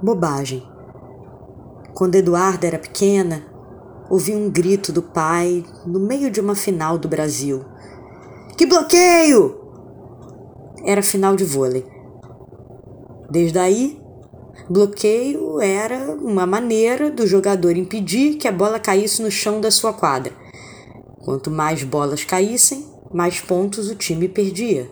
[0.00, 0.62] Bobagem.
[1.92, 3.44] Quando Eduarda era pequena,
[4.08, 7.64] ouvi um grito do pai no meio de uma final do Brasil.
[8.56, 9.58] Que bloqueio!
[10.84, 11.84] Era final de vôlei.
[13.28, 14.00] Desde aí,
[14.70, 19.92] bloqueio era uma maneira do jogador impedir que a bola caísse no chão da sua
[19.92, 20.32] quadra.
[21.24, 24.88] Quanto mais bolas caíssem, mais pontos o time perdia.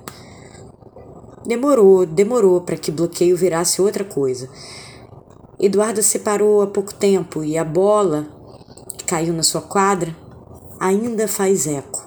[1.46, 4.50] Demorou, demorou para que bloqueio virasse outra coisa.
[5.58, 8.28] Eduardo separou há pouco tempo e a bola
[8.98, 10.14] que caiu na sua quadra
[10.78, 12.04] ainda faz eco.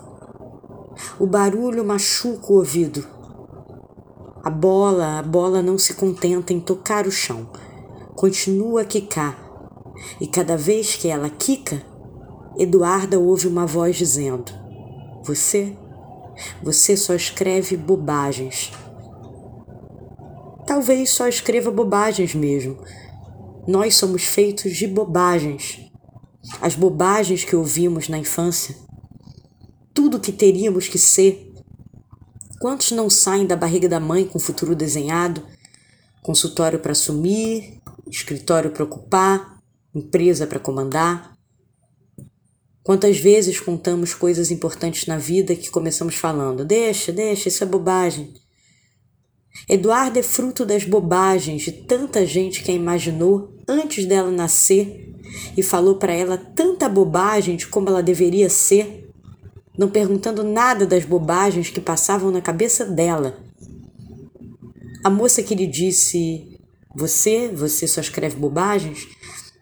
[1.20, 3.04] O barulho machuca o ouvido.
[4.44, 7.50] A bola, a bola não se contenta em tocar o chão.
[8.16, 9.38] Continua a quicar.
[10.22, 11.82] E cada vez que ela quica,
[12.56, 14.52] Eduarda ouve uma voz dizendo:
[15.24, 15.76] Você,
[16.62, 18.72] você só escreve bobagens.
[20.68, 22.78] Talvez só escreva bobagens mesmo
[23.70, 25.80] nós somos feitos de bobagens.
[26.60, 28.76] As bobagens que ouvimos na infância.
[29.94, 31.54] Tudo que teríamos que ser.
[32.60, 35.46] Quantos não saem da barriga da mãe com o futuro desenhado?
[36.24, 39.62] Consultório para assumir, escritório para ocupar,
[39.94, 41.38] empresa para comandar.
[42.82, 48.34] Quantas vezes contamos coisas importantes na vida que começamos falando: deixa, deixa, isso é bobagem.
[49.68, 55.14] Eduardo é fruto das bobagens de tanta gente que a imaginou antes dela nascer
[55.56, 59.10] e falou para ela tanta bobagem de como ela deveria ser,
[59.78, 63.38] não perguntando nada das bobagens que passavam na cabeça dela.
[65.04, 66.60] A moça que lhe disse:
[66.96, 69.08] Você, você só escreve bobagens,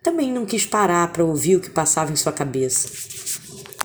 [0.02, 2.90] também não quis parar para ouvir o que passava em sua cabeça.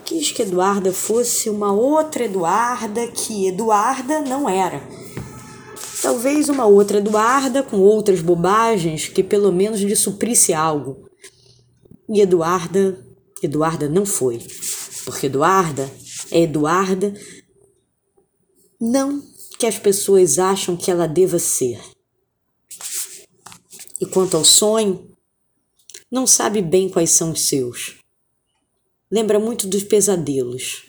[0.04, 5.01] Quis que Eduarda fosse uma outra Eduarda que Eduarda não era
[6.02, 11.08] Talvez uma outra Eduarda com outras bobagens que pelo menos lhe suprisse algo.
[12.08, 12.98] E Eduarda,
[13.40, 14.44] Eduarda não foi.
[15.04, 15.88] Porque Eduarda
[16.32, 17.14] é Eduarda
[18.80, 19.22] não
[19.60, 21.80] que as pessoas acham que ela deva ser.
[24.00, 25.08] E quanto ao sonho,
[26.10, 27.98] não sabe bem quais são os seus.
[29.08, 30.86] Lembra muito dos pesadelos.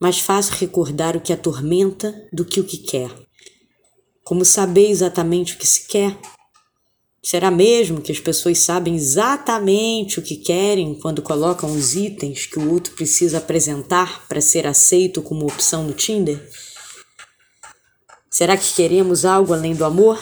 [0.00, 3.29] Mais fácil recordar o que atormenta do que o que quer.
[4.30, 6.16] Como saber exatamente o que se quer?
[7.20, 12.60] Será mesmo que as pessoas sabem exatamente o que querem quando colocam os itens que
[12.60, 16.48] o outro precisa apresentar para ser aceito como opção no Tinder?
[18.30, 20.16] Será que queremos algo além do amor?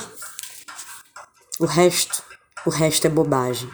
[1.60, 2.22] O resto,
[2.64, 3.68] o resto é bobagem.